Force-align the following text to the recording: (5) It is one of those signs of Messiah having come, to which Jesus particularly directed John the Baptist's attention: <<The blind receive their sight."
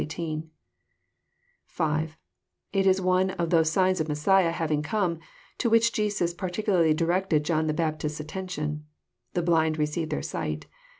(5) 1.67 2.17
It 2.73 2.87
is 2.87 2.99
one 2.99 3.29
of 3.29 3.51
those 3.51 3.71
signs 3.71 3.99
of 4.01 4.07
Messiah 4.07 4.49
having 4.51 4.81
come, 4.81 5.19
to 5.59 5.69
which 5.69 5.93
Jesus 5.93 6.33
particularly 6.33 6.95
directed 6.95 7.45
John 7.45 7.67
the 7.67 7.73
Baptist's 7.75 8.19
attention: 8.19 8.87
<<The 9.35 9.43
blind 9.43 9.77
receive 9.77 10.09
their 10.09 10.23
sight." 10.23 10.65